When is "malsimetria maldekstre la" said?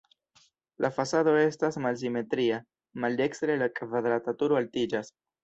1.87-3.69